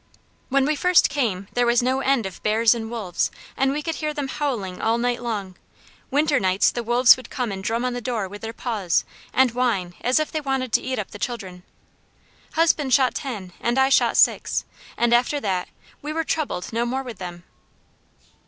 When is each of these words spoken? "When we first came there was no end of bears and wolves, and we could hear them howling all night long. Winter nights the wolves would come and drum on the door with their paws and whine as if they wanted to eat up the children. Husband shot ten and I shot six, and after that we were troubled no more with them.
"When 0.49 0.65
we 0.65 0.75
first 0.75 1.09
came 1.11 1.47
there 1.53 1.67
was 1.67 1.83
no 1.83 1.99
end 1.99 2.25
of 2.25 2.41
bears 2.41 2.73
and 2.73 2.89
wolves, 2.89 3.29
and 3.55 3.71
we 3.71 3.83
could 3.83 3.97
hear 3.97 4.15
them 4.15 4.29
howling 4.29 4.81
all 4.81 4.97
night 4.97 5.21
long. 5.21 5.57
Winter 6.09 6.39
nights 6.39 6.71
the 6.71 6.81
wolves 6.81 7.15
would 7.15 7.29
come 7.29 7.51
and 7.51 7.63
drum 7.63 7.85
on 7.85 7.93
the 7.93 8.01
door 8.01 8.27
with 8.27 8.41
their 8.41 8.51
paws 8.51 9.05
and 9.31 9.51
whine 9.51 9.93
as 10.03 10.19
if 10.19 10.31
they 10.31 10.41
wanted 10.41 10.73
to 10.73 10.81
eat 10.81 10.97
up 10.97 11.11
the 11.11 11.19
children. 11.19 11.61
Husband 12.53 12.91
shot 12.91 13.13
ten 13.13 13.53
and 13.59 13.77
I 13.77 13.89
shot 13.89 14.17
six, 14.17 14.65
and 14.97 15.13
after 15.13 15.39
that 15.39 15.69
we 16.01 16.11
were 16.11 16.23
troubled 16.23 16.73
no 16.73 16.83
more 16.83 17.03
with 17.03 17.19
them. 17.19 17.43